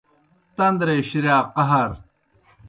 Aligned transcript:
تندرے 0.55 0.97
شِریا 1.09 1.37
قہر 1.55 1.89